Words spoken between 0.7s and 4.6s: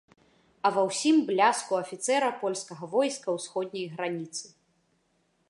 ва ўсім бляску афіцэра польскага войска ўсходняй граніцы.